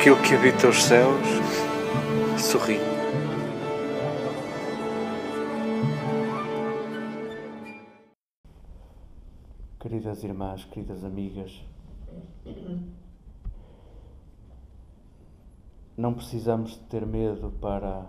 aquilo 0.00 0.16
que 0.22 0.34
habita 0.34 0.66
os 0.66 0.82
céus 0.82 1.28
sorri. 2.38 2.78
Queridas 9.78 10.24
irmãs, 10.24 10.64
queridas 10.64 11.04
amigas, 11.04 11.62
não 15.98 16.14
precisamos 16.14 16.70
de 16.70 16.78
ter 16.78 17.04
medo 17.04 17.52
para, 17.60 18.06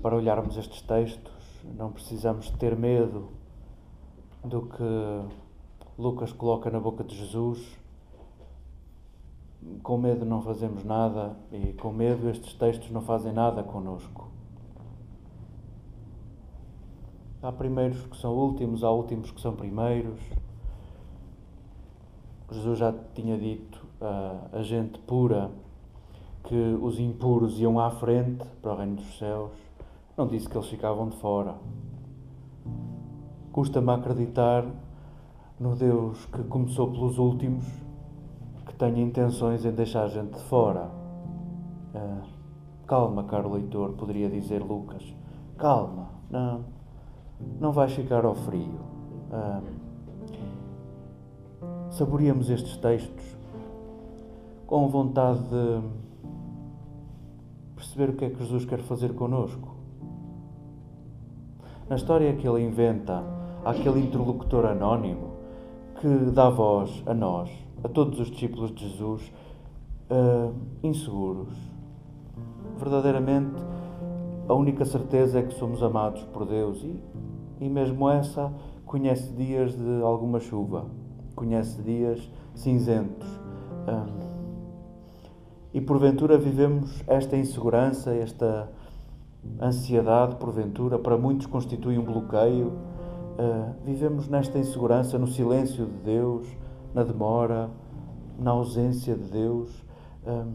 para 0.00 0.14
olharmos 0.14 0.56
estes 0.56 0.82
textos, 0.82 1.34
não 1.64 1.90
precisamos 1.90 2.46
de 2.46 2.56
ter 2.58 2.76
medo 2.76 3.28
do 4.44 4.62
que 4.62 5.34
Lucas 5.98 6.30
coloca 6.30 6.70
na 6.70 6.78
boca 6.78 7.02
de 7.02 7.16
Jesus 7.16 7.82
com 9.82 9.98
medo 9.98 10.24
não 10.24 10.42
fazemos 10.42 10.84
nada 10.84 11.36
e 11.52 11.72
com 11.74 11.92
medo 11.92 12.28
estes 12.28 12.54
textos 12.54 12.90
não 12.90 13.00
fazem 13.00 13.32
nada 13.32 13.62
conosco. 13.62 14.28
Há 17.42 17.52
primeiros 17.52 18.00
que 18.06 18.16
são 18.16 18.34
últimos, 18.34 18.82
há 18.82 18.90
últimos 18.90 19.30
que 19.30 19.40
são 19.40 19.54
primeiros. 19.54 20.18
Jesus 22.50 22.78
já 22.78 22.94
tinha 23.14 23.36
dito 23.36 23.84
a, 24.00 24.58
a 24.58 24.62
gente 24.62 24.98
pura 25.00 25.50
que 26.44 26.78
os 26.80 26.98
impuros 26.98 27.58
iam 27.60 27.78
à 27.78 27.90
frente 27.90 28.44
para 28.62 28.72
o 28.72 28.76
reino 28.76 28.96
dos 28.96 29.18
céus. 29.18 29.52
Não 30.16 30.26
disse 30.26 30.48
que 30.48 30.56
eles 30.56 30.68
ficavam 30.68 31.08
de 31.08 31.16
fora. 31.16 31.54
Custa-me 33.52 33.90
acreditar 33.90 34.64
no 35.58 35.76
Deus 35.76 36.24
que 36.26 36.42
começou 36.44 36.90
pelos 36.90 37.18
últimos 37.18 37.83
que 38.74 38.78
tenha 38.78 39.00
intenções 39.00 39.64
em 39.64 39.70
deixar 39.70 40.02
a 40.02 40.08
gente 40.08 40.32
de 40.32 40.42
fora. 40.44 40.90
Ah, 41.94 42.22
calma, 42.86 43.22
caro 43.22 43.52
leitor, 43.52 43.92
poderia 43.92 44.28
dizer 44.28 44.60
Lucas. 44.62 45.14
Calma, 45.56 46.08
não, 46.28 46.64
não 47.60 47.72
vais 47.72 47.92
ficar 47.92 48.24
ao 48.24 48.34
frio. 48.34 48.80
Ah, 49.30 49.60
saboreamos 51.90 52.50
estes 52.50 52.76
textos 52.76 53.24
com 54.66 54.88
vontade 54.88 55.38
de 55.44 55.80
perceber 57.76 58.10
o 58.10 58.12
que 58.14 58.24
é 58.24 58.30
que 58.30 58.38
Jesus 58.40 58.64
quer 58.64 58.80
fazer 58.80 59.14
conosco. 59.14 59.76
Na 61.88 61.94
história 61.94 62.34
que 62.34 62.48
ele 62.48 62.64
inventa, 62.64 63.22
há 63.64 63.70
aquele 63.70 64.00
interlocutor 64.00 64.66
anónimo 64.66 65.34
que 66.00 66.08
dá 66.32 66.50
voz 66.50 67.02
a 67.06 67.14
nós 67.14 67.63
a 67.84 67.88
todos 67.88 68.18
os 68.18 68.30
discípulos 68.30 68.74
de 68.74 68.88
Jesus 68.88 69.30
uh, 70.10 70.54
inseguros. 70.82 71.54
Verdadeiramente, 72.78 73.62
a 74.48 74.54
única 74.54 74.84
certeza 74.86 75.38
é 75.38 75.42
que 75.42 75.54
somos 75.54 75.82
amados 75.82 76.24
por 76.24 76.46
Deus 76.46 76.82
e, 76.82 76.98
e 77.60 77.68
mesmo 77.68 78.08
essa 78.08 78.52
conhece 78.86 79.32
dias 79.32 79.76
de 79.76 80.02
alguma 80.02 80.40
chuva, 80.40 80.86
conhece 81.36 81.82
dias 81.82 82.30
cinzentos. 82.54 83.28
Uh, 83.86 84.24
e 85.74 85.80
porventura 85.80 86.38
vivemos 86.38 87.02
esta 87.06 87.36
insegurança, 87.36 88.14
esta 88.14 88.70
ansiedade, 89.60 90.36
porventura, 90.36 90.98
para 90.98 91.18
muitos 91.18 91.46
constitui 91.46 91.98
um 91.98 92.04
bloqueio. 92.04 92.68
Uh, 92.68 93.74
vivemos 93.84 94.28
nesta 94.28 94.58
insegurança, 94.58 95.18
no 95.18 95.26
silêncio 95.26 95.84
de 95.84 95.98
Deus, 96.04 96.46
na 96.94 97.02
demora, 97.02 97.68
na 98.38 98.50
ausência 98.50 99.14
de 99.14 99.30
Deus, 99.30 99.70
hum, 100.26 100.54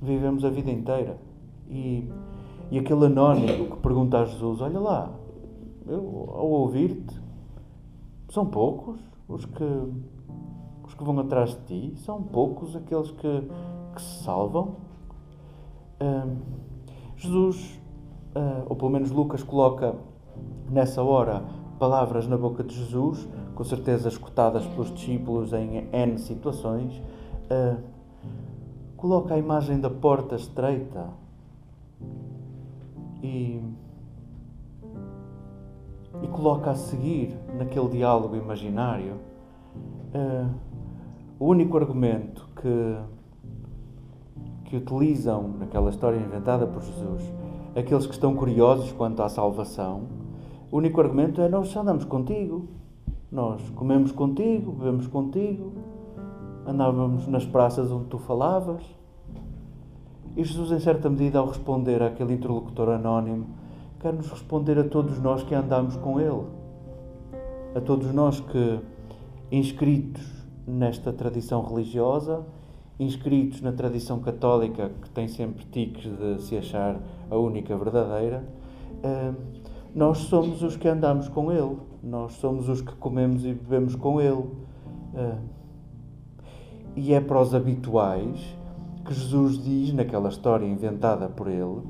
vivemos 0.00 0.44
a 0.44 0.50
vida 0.50 0.70
inteira. 0.70 1.18
E, 1.68 2.08
e 2.70 2.78
aquele 2.78 3.06
anónimo 3.06 3.70
que 3.70 3.76
pergunta 3.82 4.18
a 4.18 4.24
Jesus: 4.24 4.60
Olha 4.60 4.80
lá, 4.80 5.12
eu, 5.86 6.30
ao 6.34 6.46
ouvir-te, 6.46 7.20
são 8.30 8.46
poucos 8.46 9.00
os 9.28 9.44
que, 9.44 9.64
os 10.84 10.94
que 10.94 11.04
vão 11.04 11.18
atrás 11.20 11.50
de 11.50 11.90
ti, 11.90 12.00
são 12.00 12.22
poucos 12.22 12.74
aqueles 12.74 13.10
que, 13.10 13.42
que 13.94 14.02
se 14.02 14.24
salvam. 14.24 14.76
Hum, 16.00 16.36
Jesus, 17.16 17.80
uh, 18.36 18.64
ou 18.68 18.76
pelo 18.76 18.90
menos 18.90 19.10
Lucas, 19.10 19.42
coloca 19.42 19.94
nessa 20.70 21.02
hora 21.02 21.42
palavras 21.78 22.26
na 22.26 22.36
boca 22.36 22.62
de 22.62 22.74
Jesus 22.74 23.28
com 23.58 23.64
certeza 23.64 24.08
escutadas 24.08 24.64
pelos 24.66 24.94
discípulos 24.94 25.52
em 25.52 25.88
N 25.92 26.16
situações, 26.16 27.02
uh, 27.50 27.82
coloca 28.96 29.34
a 29.34 29.38
imagem 29.38 29.80
da 29.80 29.90
porta 29.90 30.34
estreita 30.36 31.08
e, 33.22 33.60
e 36.22 36.28
coloca 36.28 36.70
a 36.70 36.74
seguir 36.74 37.36
naquele 37.56 37.88
diálogo 37.88 38.36
imaginário 38.36 39.14
uh, 40.14 40.54
o 41.38 41.46
único 41.46 41.76
argumento 41.76 42.48
que, 42.56 42.96
que 44.64 44.76
utilizam 44.76 45.54
naquela 45.58 45.90
história 45.90 46.16
inventada 46.16 46.66
por 46.66 46.82
Jesus 46.82 47.38
aqueles 47.78 48.06
que 48.06 48.12
estão 48.12 48.34
curiosos 48.34 48.92
quanto 48.92 49.22
à 49.22 49.28
salvação. 49.28 50.02
O 50.70 50.76
único 50.78 51.00
argumento 51.00 51.40
é: 51.40 51.48
Nós 51.48 51.74
andamos 51.76 52.04
contigo. 52.04 52.68
Nós 53.30 53.60
comemos 53.70 54.10
contigo, 54.10 54.72
bebemos 54.72 55.06
contigo, 55.06 55.72
andávamos 56.68 57.26
nas 57.26 57.44
praças 57.44 57.90
onde 57.90 58.06
tu 58.06 58.18
falavas. 58.18 58.82
E 60.36 60.44
Jesus, 60.44 60.70
em 60.70 60.78
certa 60.78 61.08
medida, 61.08 61.38
ao 61.38 61.46
responder 61.46 62.02
àquele 62.02 62.34
interlocutor 62.34 62.90
anónimo, 62.90 63.46
quer 63.98 64.12
nos 64.12 64.30
responder 64.30 64.78
a 64.78 64.84
todos 64.84 65.18
nós 65.20 65.42
que 65.42 65.54
andamos 65.54 65.96
com 65.96 66.20
Ele, 66.20 66.44
a 67.74 67.80
todos 67.80 68.12
nós 68.12 68.38
que, 68.38 68.80
inscritos 69.50 70.24
nesta 70.66 71.12
tradição 71.12 71.62
religiosa, 71.62 72.44
inscritos 73.00 73.60
na 73.60 73.72
tradição 73.72 74.20
católica, 74.20 74.92
que 75.02 75.10
tem 75.10 75.26
sempre 75.26 75.64
tiques 75.64 76.04
de 76.04 76.42
se 76.42 76.56
achar 76.56 77.00
a 77.30 77.36
única 77.36 77.76
verdadeira, 77.76 78.44
eh, 79.02 79.32
nós 79.94 80.18
somos 80.18 80.62
os 80.62 80.76
que 80.76 80.86
andamos 80.86 81.28
com 81.28 81.50
Ele 81.50 81.88
nós 82.02 82.34
somos 82.34 82.68
os 82.68 82.80
que 82.80 82.94
comemos 82.96 83.44
e 83.44 83.52
bebemos 83.52 83.96
com 83.96 84.20
Ele. 84.20 84.44
E 86.98 87.14
é 87.14 87.20
para 87.20 87.40
os 87.40 87.54
habituais 87.54 88.40
que 89.04 89.14
Jesus 89.14 89.62
diz, 89.62 89.92
naquela 89.92 90.28
história 90.28 90.66
inventada 90.66 91.28
por 91.28 91.46
Ele, 91.46 91.62
uh, 91.62 91.86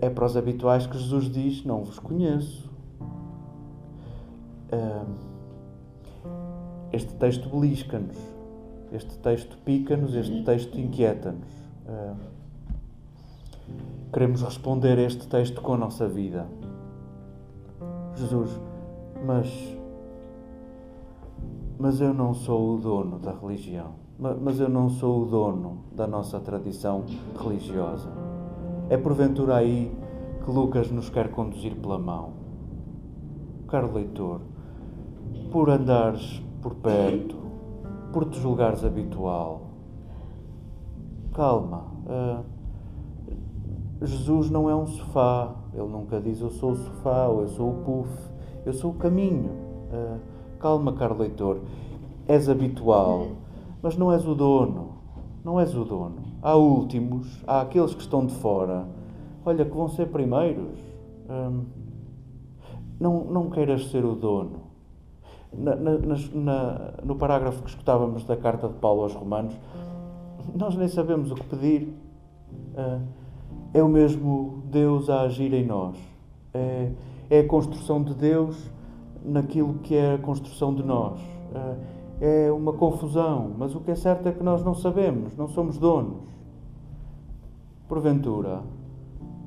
é 0.00 0.08
para 0.08 0.24
os 0.24 0.34
habituais 0.34 0.86
que 0.86 0.96
Jesus 0.96 1.30
diz: 1.30 1.62
Não 1.62 1.84
vos 1.84 1.98
conheço. 1.98 2.70
Uh, 4.72 5.06
este 6.90 7.12
texto 7.16 7.50
belisca-nos, 7.50 8.16
este 8.90 9.18
texto 9.18 9.58
pica-nos, 9.58 10.14
este 10.14 10.42
texto 10.42 10.80
inquieta-nos. 10.80 11.68
queremos 14.10 14.40
responder 14.40 14.98
a 14.98 15.02
este 15.02 15.26
texto 15.28 15.60
com 15.60 15.74
a 15.74 15.76
nossa 15.76 16.08
vida. 16.08 16.46
Jesus, 18.16 18.58
mas 19.26 19.77
mas 21.78 22.00
eu 22.00 22.12
não 22.12 22.34
sou 22.34 22.74
o 22.74 22.78
dono 22.78 23.18
da 23.18 23.32
religião, 23.32 23.94
mas 24.18 24.58
eu 24.58 24.68
não 24.68 24.90
sou 24.90 25.22
o 25.22 25.26
dono 25.26 25.84
da 25.92 26.06
nossa 26.06 26.40
tradição 26.40 27.04
religiosa. 27.38 28.10
É 28.90 28.96
porventura 28.96 29.56
aí 29.56 29.96
que 30.44 30.50
Lucas 30.50 30.90
nos 30.90 31.08
quer 31.08 31.30
conduzir 31.30 31.76
pela 31.76 31.98
mão. 31.98 32.32
Caro 33.68 33.92
leitor, 33.92 34.40
por 35.52 35.70
andares 35.70 36.42
por 36.60 36.74
perto, 36.74 37.36
por 38.12 38.24
te 38.24 38.40
julgares 38.40 38.84
habitual, 38.84 39.68
calma. 41.32 41.84
Uh, 42.06 44.04
Jesus 44.04 44.50
não 44.50 44.68
é 44.68 44.74
um 44.74 44.86
sofá, 44.86 45.54
ele 45.72 45.88
nunca 45.88 46.20
diz 46.20 46.40
eu 46.40 46.50
sou 46.50 46.72
o 46.72 46.76
sofá 46.76 47.28
ou 47.28 47.42
eu 47.42 47.48
sou 47.48 47.70
o 47.70 47.74
puff 47.84 48.28
eu 48.68 48.72
sou 48.72 48.90
o 48.90 48.94
caminho. 48.94 49.50
Uh, 49.90 50.37
calma, 50.58 50.92
caro 50.92 51.16
leitor. 51.18 51.60
És 52.26 52.48
habitual, 52.48 53.28
mas 53.82 53.96
não 53.96 54.12
és 54.12 54.26
o 54.26 54.34
dono. 54.34 54.98
Não 55.44 55.58
és 55.58 55.74
o 55.74 55.84
dono. 55.84 56.16
Há 56.42 56.54
últimos, 56.56 57.42
há 57.46 57.60
aqueles 57.62 57.94
que 57.94 58.02
estão 58.02 58.26
de 58.26 58.34
fora. 58.34 58.86
Olha, 59.44 59.64
que 59.64 59.74
vão 59.74 59.88
ser 59.88 60.06
primeiros. 60.08 60.78
Um, 61.28 61.64
não, 63.00 63.24
não 63.24 63.50
queiras 63.50 63.90
ser 63.90 64.04
o 64.04 64.14
dono. 64.14 64.68
Na, 65.52 65.74
na, 65.74 65.98
na, 66.34 66.92
no 67.02 67.16
parágrafo 67.16 67.62
que 67.62 67.70
escutávamos 67.70 68.24
da 68.24 68.36
carta 68.36 68.68
de 68.68 68.74
Paulo 68.74 69.02
aos 69.02 69.14
Romanos, 69.14 69.56
nós 70.54 70.76
nem 70.76 70.88
sabemos 70.88 71.30
o 71.30 71.34
que 71.34 71.44
pedir. 71.44 71.94
Uh, 72.74 73.00
é 73.72 73.82
o 73.82 73.88
mesmo 73.88 74.62
Deus 74.66 75.08
a 75.08 75.22
agir 75.22 75.52
em 75.52 75.66
nós. 75.66 75.96
É, 76.54 76.90
é 77.30 77.40
a 77.40 77.46
construção 77.46 78.02
de 78.02 78.14
Deus 78.14 78.56
naquilo 79.24 79.74
que 79.74 79.94
é 79.94 80.14
a 80.14 80.18
construção 80.18 80.74
de 80.74 80.82
nós. 80.82 81.20
Eh, 81.54 81.76
é 82.20 82.52
uma 82.52 82.72
confusão, 82.72 83.52
mas 83.56 83.74
o 83.74 83.80
que 83.80 83.92
é 83.92 83.94
certo 83.94 84.26
é 84.28 84.32
que 84.32 84.42
nós 84.42 84.64
não 84.64 84.74
sabemos, 84.74 85.36
não 85.36 85.48
somos 85.48 85.78
donos. 85.78 86.24
Porventura, 87.88 88.62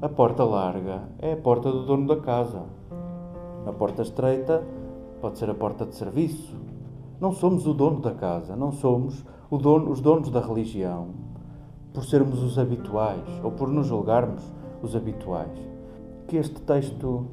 a 0.01 0.09
porta 0.09 0.43
larga 0.43 1.03
é 1.19 1.33
a 1.33 1.37
porta 1.37 1.69
do 1.71 1.85
dono 1.85 2.07
da 2.07 2.17
casa. 2.17 2.63
A 3.65 3.71
porta 3.71 4.01
estreita 4.01 4.63
pode 5.19 5.37
ser 5.37 5.49
a 5.49 5.53
porta 5.53 5.85
de 5.85 5.95
serviço. 5.95 6.55
Não 7.19 7.31
somos 7.33 7.67
o 7.67 7.73
dono 7.73 7.99
da 7.99 8.13
casa, 8.15 8.55
não 8.55 8.71
somos 8.71 9.23
dono, 9.51 9.91
os 9.91 10.01
donos 10.01 10.31
da 10.31 10.39
religião, 10.39 11.09
por 11.93 12.03
sermos 12.05 12.41
os 12.41 12.57
habituais 12.57 13.27
ou 13.43 13.51
por 13.51 13.67
nos 13.67 13.87
julgarmos 13.87 14.41
os 14.81 14.95
habituais. 14.95 15.59
Que 16.27 16.37
este 16.37 16.59
texto 16.61 17.27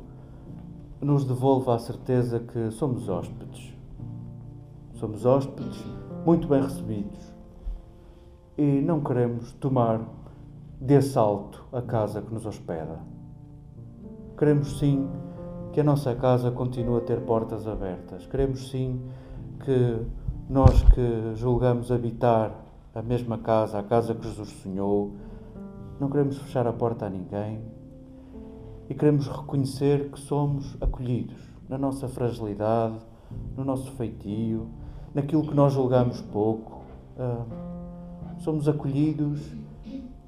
nos 1.01 1.25
devolva 1.25 1.77
a 1.77 1.79
certeza 1.79 2.41
que 2.41 2.71
somos 2.71 3.09
hóspedes. 3.09 3.73
Somos 4.95 5.25
hóspedes 5.25 5.85
muito 6.27 6.49
bem 6.49 6.61
recebidos 6.61 7.33
e 8.57 8.81
não 8.81 9.01
queremos 9.01 9.53
tomar 9.55 10.01
de 10.81 10.97
assalto 10.97 11.65
a 11.73 11.81
casa 11.81 12.21
que 12.21 12.35
nos 12.35 12.45
hospeda. 12.45 12.99
Queremos 14.37 14.79
sim 14.79 15.09
que 15.73 15.81
a 15.81 15.85
nossa 15.85 16.15
casa 16.15 16.51
continue 16.51 16.99
a 16.99 17.01
ter 17.01 17.21
portas 17.21 17.67
abertas. 17.69 18.27
Queremos 18.27 18.71
sim 18.71 19.01
que 19.65 20.01
nós 20.49 20.83
que 20.95 21.35
julgamos 21.37 21.93
habitar 21.93 22.53
a 22.95 23.03
mesma 23.03 23.39
casa, 23.39 23.79
a 23.79 23.83
casa 23.83 24.15
que 24.15 24.27
Jesus 24.27 24.49
sonhou, 24.63 25.13
não 26.01 26.09
queremos 26.09 26.39
fechar 26.39 26.67
a 26.67 26.73
porta 26.73 27.07
a 27.07 27.11
ninguém 27.11 27.61
e 28.89 28.95
queremos 28.95 29.29
reconhecer 29.29 30.11
que 30.11 30.19
somos 30.19 30.77
acolhidos 30.81 31.37
na 31.69 31.77
nossa 31.77 32.09
fragilidade, 32.09 32.99
no 33.57 33.65
nosso 33.65 33.91
feitio, 33.93 34.69
naquilo 35.15 35.47
que 35.47 35.55
nós 35.55 35.73
julgamos 35.73 36.21
pouco. 36.23 36.83
Uh, 37.17 38.41
somos 38.41 38.69
acolhidos 38.69 39.41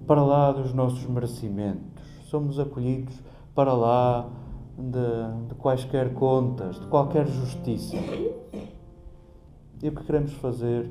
para 0.07 0.23
lá 0.23 0.53
dos 0.53 0.75
nossos 0.75 1.07
merecimentos, 1.07 2.05
somos 2.25 2.59
acolhidos 2.59 3.15
para 3.55 3.73
lá 3.73 4.29
de, 4.77 5.49
de 5.49 5.55
quaisquer 5.55 6.13
contas, 6.13 6.79
de 6.81 6.87
qualquer 6.89 7.27
justiça. 7.27 7.97
E 9.83 9.89
o 9.89 9.93
que 9.93 10.05
queremos 10.05 10.33
fazer 10.35 10.91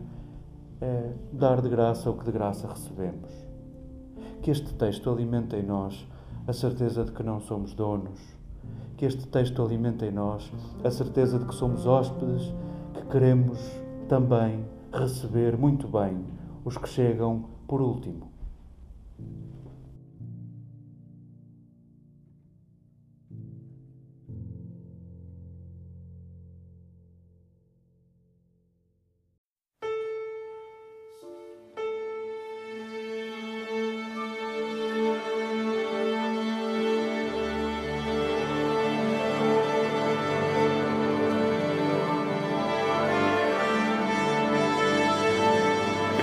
é 0.81 1.12
dar 1.31 1.62
de 1.62 1.69
graça 1.69 2.10
o 2.10 2.18
que 2.18 2.25
de 2.25 2.31
graça 2.31 2.68
recebemos. 2.68 3.31
Que 4.42 4.50
este 4.50 4.74
texto 4.74 5.10
alimente 5.10 5.56
em 5.56 5.63
nós 5.63 6.07
a 6.50 6.54
certeza 6.54 7.06
de 7.06 7.12
que 7.12 7.22
não 7.22 7.40
somos 7.40 7.75
donos. 7.75 8.19
Que 8.98 9.06
este 9.06 9.28
texto 9.28 9.62
alimente 9.62 10.04
em 10.04 10.12
nós 10.12 10.51
a 10.84 10.90
certeza 10.90 11.38
de 11.38 11.46
que 11.46 11.54
somos 11.54 11.86
hóspedes, 11.86 12.51
que 12.92 13.06
queremos 13.06 13.60
também 14.07 14.66
receber 14.92 15.56
muito 15.56 15.88
bem 15.88 16.25
os 16.66 16.75
que 16.75 16.90
chegam 16.90 17.46
por 17.68 17.81
último. 17.81 18.31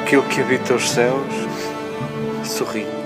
Aquilo 0.06 0.22
que 0.28 0.40
habita 0.40 0.72
os 0.72 0.88
céus 0.88 1.34
sorri. 2.44 3.05